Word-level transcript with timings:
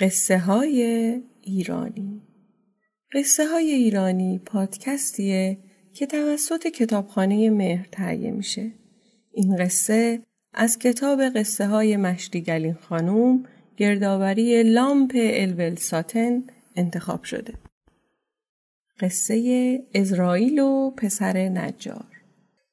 قصه 0.00 0.38
های 0.38 0.82
ایرانی 1.42 2.22
قصه 3.12 3.46
های 3.46 3.70
ایرانی 3.70 4.38
پادکستیه 4.46 5.58
که 5.92 6.06
توسط 6.06 6.66
کتابخانه 6.66 7.50
مهر 7.50 7.88
تهیه 7.92 8.30
میشه. 8.30 8.72
این 9.32 9.56
قصه 9.56 10.22
از 10.54 10.78
کتاب 10.78 11.22
قصه 11.22 11.66
های 11.66 11.96
مشتیگلین 11.96 12.74
خانوم 12.74 13.42
گردآوری 13.76 14.62
لامپ 14.62 15.12
الول 15.14 15.74
ساتن 15.74 16.42
انتخاب 16.76 17.24
شده. 17.24 17.54
قصه 19.00 19.78
ازرائیل 19.94 20.58
و 20.58 20.90
پسر 20.90 21.48
نجار 21.48 22.06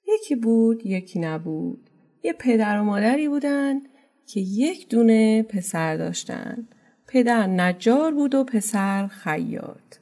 یکی 0.07 0.35
بود 0.35 0.85
یکی 0.85 1.19
نبود. 1.19 1.89
یه 2.23 2.33
پدر 2.33 2.79
و 2.79 2.83
مادری 2.83 3.29
بودن 3.29 3.79
که 4.27 4.39
یک 4.39 4.89
دونه 4.89 5.43
پسر 5.43 5.97
داشتن. 5.97 6.67
پدر 7.15 7.47
نجار 7.47 8.11
بود 8.13 8.35
و 8.35 8.43
پسر 8.43 9.07
خیاط. 9.07 9.95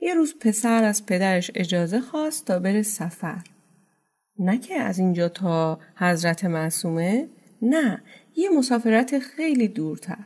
یه 0.00 0.14
روز 0.14 0.34
پسر 0.40 0.84
از 0.84 1.06
پدرش 1.06 1.50
اجازه 1.54 2.00
خواست 2.00 2.46
تا 2.46 2.58
بره 2.58 2.82
سفر. 2.82 3.44
نه 4.38 4.58
که 4.58 4.74
از 4.74 4.98
اینجا 4.98 5.28
تا 5.28 5.80
حضرت 5.96 6.44
معصومه؟ 6.44 7.28
نه 7.62 8.02
یه 8.36 8.50
مسافرت 8.50 9.18
خیلی 9.18 9.68
دورتر. 9.68 10.24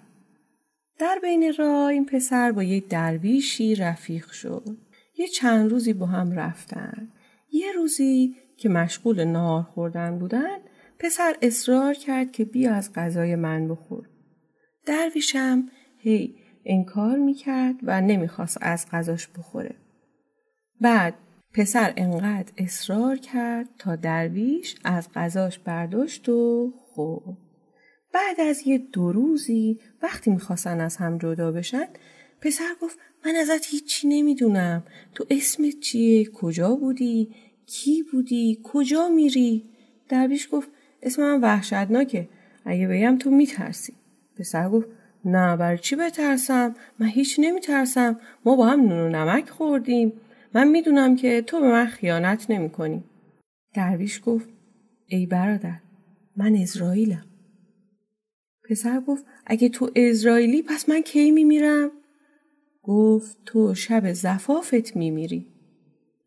در 0.98 1.18
بین 1.22 1.54
راه 1.58 1.86
این 1.86 2.06
پسر 2.06 2.52
با 2.52 2.62
یه 2.62 2.80
درویشی 2.80 3.74
رفیق 3.74 4.30
شد. 4.30 4.76
یه 5.18 5.28
چند 5.28 5.70
روزی 5.70 5.92
با 5.92 6.06
هم 6.06 6.32
رفتن. 6.32 7.08
یه 7.52 7.72
روزی 7.72 8.36
که 8.56 8.68
مشغول 8.68 9.24
نهار 9.24 9.62
خوردن 9.62 10.18
بودن 10.18 10.58
پسر 10.98 11.36
اصرار 11.42 11.94
کرد 11.94 12.32
که 12.32 12.44
بیا 12.44 12.74
از 12.74 12.92
غذای 12.92 13.36
من 13.36 13.68
بخور. 13.68 14.06
درویشم 14.86 15.68
هی 16.02 16.34
انکار 16.64 17.16
می‌کرد 17.16 17.74
و 17.82 18.00
نمی‌خواست 18.00 18.58
از 18.60 18.86
غذاش 18.90 19.28
بخوره. 19.28 19.74
بعد 20.80 21.14
پسر 21.54 21.92
انقدر 21.96 22.52
اصرار 22.56 23.16
کرد 23.16 23.68
تا 23.78 23.96
درویش 23.96 24.76
از 24.84 25.08
غذاش 25.14 25.58
برداشت 25.58 26.28
و 26.28 26.72
خورد. 26.76 27.36
بعد 28.14 28.40
از 28.40 28.62
یه 28.66 28.78
دو 28.78 29.12
روزی 29.12 29.78
وقتی 30.02 30.30
می‌خواستن 30.30 30.80
از 30.80 30.96
هم 30.96 31.18
جدا 31.18 31.52
بشن 31.52 31.86
پسر 32.40 32.74
گفت 32.82 32.98
من 33.26 33.36
ازت 33.36 33.66
هیچی 33.66 34.08
نمی‌دونم. 34.08 34.82
تو 35.14 35.24
اسمت 35.30 35.80
چیه؟ 35.80 36.26
کجا 36.26 36.74
بودی؟ 36.74 37.34
کی 37.66 38.02
بودی؟ 38.12 38.60
کجا 38.64 39.08
میری؟ 39.08 39.64
درویش 40.08 40.48
گفت 40.52 40.68
اسم 41.02 41.22
من 41.22 41.40
وحشتناکه. 41.40 42.28
اگه 42.64 42.88
بگم 42.88 43.18
تو 43.18 43.30
میترسی. 43.30 43.92
پسر 44.38 44.68
گفت 44.68 44.88
نه 45.24 45.56
بر 45.56 45.76
چی 45.76 45.96
بترسم 45.96 46.74
من 46.98 47.06
هیچ 47.06 47.36
نمیترسم 47.38 48.20
ما 48.44 48.56
با 48.56 48.66
هم 48.66 48.80
نون 48.80 48.98
و 48.98 49.08
نمک 49.08 49.50
خوردیم 49.50 50.12
من 50.54 50.68
می‌دونم 50.68 51.16
که 51.16 51.42
تو 51.42 51.60
به 51.60 51.66
من 51.66 51.86
خیانت 51.86 52.50
نمی 52.50 52.70
کنی. 52.70 53.04
درویش 53.74 54.20
گفت 54.26 54.48
ای 55.06 55.26
برادر 55.26 55.80
من 56.36 56.54
اسرائیلم. 56.54 57.24
پسر 58.70 59.00
گفت 59.00 59.24
اگه 59.46 59.68
تو 59.68 59.90
اسرائیلی 59.96 60.62
پس 60.62 60.88
من 60.88 61.00
کی 61.00 61.30
میمیرم؟ 61.30 61.90
گفت 62.82 63.38
تو 63.46 63.74
شب 63.74 64.12
زفافت 64.12 64.96
میمیری. 64.96 65.46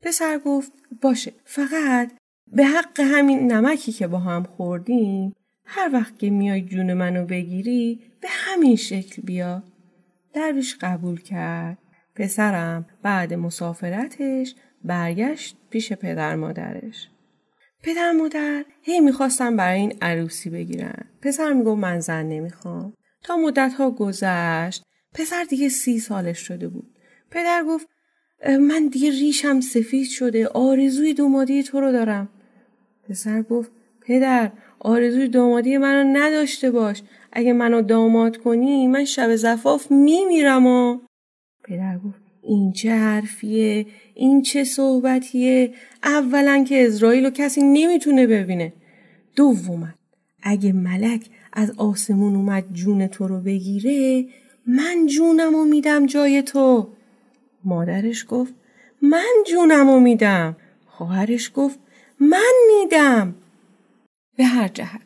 پسر 0.01 0.39
گفت 0.45 0.71
باشه 1.01 1.33
فقط 1.45 2.11
به 2.47 2.65
حق 2.65 2.99
همین 2.99 3.51
نمکی 3.51 3.91
که 3.91 4.07
با 4.07 4.19
هم 4.19 4.43
خوردیم 4.43 5.33
هر 5.65 5.89
وقت 5.93 6.19
که 6.19 6.29
میای 6.29 6.61
جون 6.61 6.93
منو 6.93 7.25
بگیری 7.25 7.99
به 8.21 8.27
همین 8.31 8.75
شکل 8.75 9.21
بیا. 9.21 9.63
درویش 10.33 10.75
قبول 10.81 11.21
کرد. 11.21 11.77
پسرم 12.15 12.85
بعد 13.03 13.33
مسافرتش 13.33 14.55
برگشت 14.83 15.57
پیش 15.69 15.93
پدر 15.93 16.35
مادرش. 16.35 17.09
پدر 17.83 18.11
مادر 18.11 18.65
هی 18.81 18.99
می‌خواستم 18.99 19.57
برای 19.57 19.79
این 19.79 19.93
عروسی 20.01 20.49
بگیرن. 20.49 21.05
پسر 21.21 21.53
میگو 21.53 21.75
من 21.75 21.99
زن 21.99 22.25
نمی‌خوام. 22.25 22.93
تا 23.23 23.37
مدت 23.37 23.73
ها 23.73 23.91
گذشت. 23.91 24.83
پسر 25.13 25.43
دیگه 25.49 25.69
سی 25.69 25.99
سالش 25.99 26.39
شده 26.39 26.67
بود. 26.67 26.99
پدر 27.31 27.63
گفت 27.67 27.87
من 28.59 28.87
دیگه 28.87 29.09
ریشم 29.09 29.61
سفید 29.61 30.07
شده. 30.07 30.47
آرزوی 30.47 31.13
دومادی 31.13 31.63
تو 31.63 31.79
رو 31.79 31.91
دارم. 31.91 32.29
پسر 33.09 33.41
گفت 33.41 33.71
پدر 34.05 34.51
آرزوی 34.79 35.27
دامادی 35.27 35.77
منو 35.77 36.17
نداشته 36.17 36.71
باش. 36.71 37.01
اگه 37.31 37.53
منو 37.53 37.81
داماد 37.81 38.37
کنی 38.37 38.87
من 38.87 39.05
شب 39.05 39.35
زفاف 39.35 39.91
میمیرم 39.91 40.67
و 40.67 40.99
پدر 41.63 41.97
گفت 41.97 42.19
این 42.41 42.71
چه 42.71 42.91
حرفیه؟ 42.91 43.85
این 44.13 44.41
چه 44.41 44.63
صحبتیه؟ 44.63 45.73
اولا 46.03 46.63
که 46.63 46.87
اسرائیل 46.87 47.25
رو 47.25 47.29
کسی 47.29 47.61
نمی‌تونه 47.61 48.27
ببینه. 48.27 48.73
دوما 49.35 49.87
اگه 50.43 50.73
ملک 50.73 51.25
از 51.53 51.71
آسمون 51.77 52.35
اومد 52.35 52.63
جون 52.73 53.07
تو 53.07 53.27
رو 53.27 53.39
بگیره 53.39 54.25
من 54.67 55.05
جونم 55.05 55.55
رو 55.55 55.65
میدم 55.65 56.05
جای 56.05 56.41
تو. 56.41 56.87
مادرش 57.65 58.25
گفت 58.29 58.53
من 59.01 59.33
جونم 59.47 59.89
رو 59.89 59.99
میدم. 59.99 60.55
خواهرش 60.85 61.51
گفت 61.55 61.79
من 62.19 62.53
میدم. 62.67 63.35
به 64.35 64.45
هر 64.45 64.67
جهت. 64.67 65.01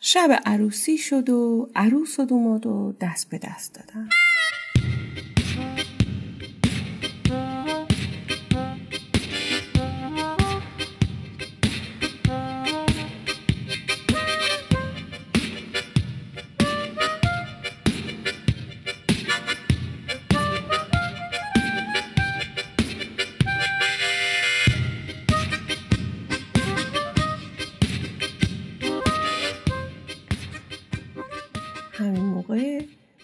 شب 0.00 0.40
عروسی 0.46 0.98
شد 0.98 1.30
و 1.30 1.68
عروس 1.74 2.20
و 2.20 2.24
دوماد 2.24 2.66
و 2.66 2.94
دست 3.00 3.30
به 3.30 3.38
دست 3.38 3.74
دادن. 3.74 4.08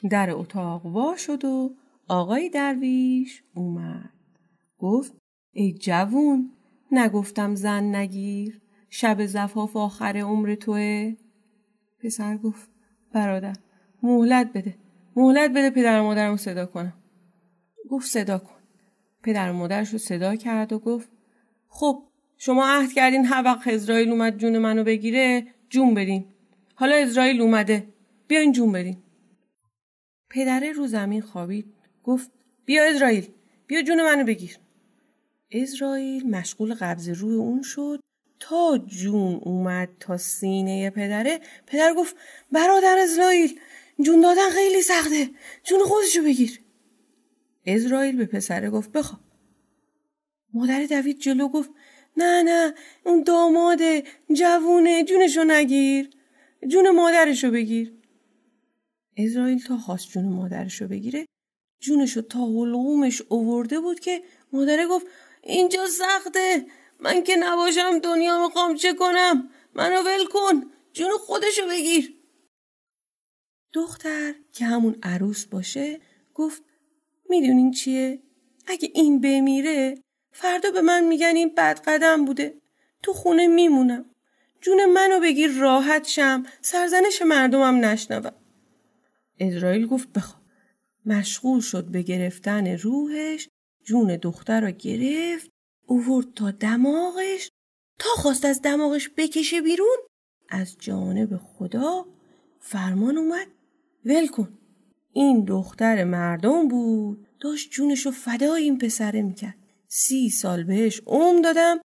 در 0.08 0.30
اتاق 0.30 0.86
وا 0.86 1.16
شد 1.16 1.44
و 1.44 1.74
آقای 2.08 2.48
درویش 2.48 3.42
اومد. 3.54 4.10
گفت 4.78 5.14
ای 5.52 5.72
جوون 5.72 6.52
نگفتم 6.92 7.54
زن 7.54 7.94
نگیر 7.94 8.60
شب 8.90 9.26
زفاف 9.26 9.76
آخر 9.76 10.16
عمر 10.16 10.54
توه. 10.54 11.16
پسر 12.02 12.36
گفت 12.36 12.70
برادر 13.12 13.56
مهلت 14.02 14.52
بده 14.52 14.74
مهلت 15.16 15.50
بده 15.50 15.70
پدر 15.70 16.00
و 16.00 16.02
مادرمو 16.02 16.36
صدا 16.36 16.66
کنم. 16.66 16.94
گفت 17.90 18.06
صدا 18.06 18.38
کن. 18.38 18.56
پدر 19.22 19.50
و 19.50 19.52
مادرش 19.52 19.92
رو 19.92 19.98
صدا 19.98 20.36
کرد 20.36 20.72
و 20.72 20.78
گفت 20.78 21.08
خب 21.68 22.02
شما 22.36 22.64
عهد 22.66 22.92
کردین 22.92 23.24
هر 23.24 23.42
وقت 23.44 23.68
اسرائیل 23.68 24.08
اومد 24.08 24.36
جون 24.38 24.58
منو 24.58 24.84
بگیره 24.84 25.46
جون 25.68 25.94
بدین. 25.94 26.24
حالا 26.74 26.96
اسرائیل 26.96 27.40
اومده 27.40 27.86
بیاین 28.28 28.52
جون 28.52 28.72
بدین. 28.72 28.96
پدره 30.30 30.72
رو 30.72 30.86
زمین 30.86 31.22
خوابید 31.22 31.74
گفت 32.04 32.30
بیا 32.64 32.84
اسرائیل 32.84 33.28
بیا 33.66 33.82
جون 33.82 34.02
منو 34.02 34.24
بگیر. 34.24 34.58
اسرائیل 35.50 36.30
مشغول 36.30 36.74
قبض 36.74 37.08
روی 37.08 37.34
اون 37.36 37.62
شد. 37.62 38.00
تا 38.40 38.78
جون 38.78 39.40
اومد 39.42 39.88
تا 40.00 40.16
سینه 40.16 40.90
پدره 40.90 41.40
پدر 41.66 41.94
گفت 41.94 42.16
برادر 42.52 42.96
اسرائیل 42.98 43.60
جون 44.00 44.20
دادن 44.20 44.50
خیلی 44.50 44.82
سخته 44.82 45.30
جون 45.64 45.84
خودشو 45.84 46.22
بگیر. 46.22 46.60
اسرائیل 47.66 48.16
به 48.16 48.26
پسره 48.26 48.70
گفت 48.70 48.92
بخواب. 48.92 49.20
مادر 50.54 50.86
دوید 50.86 51.18
جلو 51.18 51.48
گفت 51.48 51.70
نه 52.16 52.42
نه 52.42 52.74
اون 53.04 53.22
داماده 53.22 54.04
جوونه 54.32 55.04
جونشو 55.04 55.44
نگیر 55.44 56.10
جون 56.68 56.90
مادرشو 56.90 57.50
بگیر. 57.50 57.92
اسرائیل 59.16 59.64
تا 59.64 59.76
خواست 59.76 60.08
جون 60.08 60.24
مادرشو 60.24 60.88
بگیره 60.88 61.26
جونشو 61.80 62.22
تا 62.22 62.38
حلقومش 62.38 63.22
اوورده 63.28 63.80
بود 63.80 64.00
که 64.00 64.22
مادره 64.52 64.86
گفت 64.86 65.06
اینجا 65.42 65.86
سخته 65.86 66.66
من 67.00 67.22
که 67.22 67.36
نباشم 67.36 67.98
دنیا 67.98 68.46
می‌خوام 68.46 68.74
چه 68.74 68.94
کنم؟ 68.94 69.48
منو 69.74 70.02
ول 70.02 70.24
کن 70.26 70.70
جون 70.92 71.10
خودشو 71.20 71.68
بگیر. 71.68 72.16
دختر 73.72 74.34
که 74.52 74.64
همون 74.64 74.96
عروس 75.02 75.46
باشه 75.46 76.00
گفت 76.34 76.62
می‌دونین 77.28 77.70
چیه؟ 77.70 78.22
اگه 78.66 78.90
این 78.94 79.20
بمیره 79.20 79.98
فردا 80.32 80.70
به 80.70 80.80
من 80.80 81.04
میگن 81.04 81.36
این 81.36 81.54
بد 81.56 81.80
قدم 81.80 82.24
بوده. 82.24 82.60
تو 83.02 83.12
خونه 83.12 83.46
میمونم. 83.46 84.04
جون 84.60 84.86
منو 84.86 85.20
بگیر 85.20 85.50
راحت 85.50 86.08
شم. 86.08 86.46
سرزنش 86.62 87.22
مردمم 87.22 87.84
نشنوم. 87.84 88.45
اسرائیل 89.38 89.86
گفت 89.86 90.12
بخواب. 90.12 90.42
مشغول 91.06 91.60
شد 91.60 91.84
به 91.84 92.02
گرفتن 92.02 92.66
روحش 92.66 93.48
جون 93.84 94.16
دختر 94.16 94.60
را 94.60 94.70
گرفت 94.70 95.50
اوورد 95.86 96.34
تا 96.34 96.50
دماغش 96.50 97.50
تا 97.98 98.08
خواست 98.16 98.44
از 98.44 98.62
دماغش 98.62 99.10
بکشه 99.16 99.60
بیرون. 99.60 99.96
از 100.48 100.76
جانب 100.78 101.36
خدا 101.36 102.06
فرمان 102.60 103.18
اومد. 103.18 103.46
ول 104.04 104.26
کن. 104.26 104.58
این 105.12 105.44
دختر 105.44 106.04
مردم 106.04 106.68
بود. 106.68 107.26
داشت 107.40 107.70
جونشو 107.70 108.10
فدای 108.10 108.62
این 108.62 108.78
پسره 108.78 109.22
می‌کرد. 109.22 109.56
سی 109.88 110.30
سال 110.30 110.64
بهش 110.64 111.02
عمر 111.06 111.40
دادم 111.40 111.76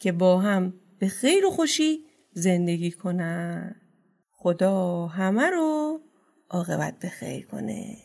که 0.00 0.12
با 0.12 0.40
هم 0.40 0.74
به 0.98 1.08
خیر 1.08 1.46
و 1.46 1.50
خوشی 1.50 2.04
زندگی 2.32 2.90
کنن. 2.90 3.80
خدا 4.30 5.06
همه 5.06 5.46
رو 5.50 6.00
عاقبت 6.54 6.98
به 7.00 7.08
خیر 7.08 7.46
کنه. 7.46 7.96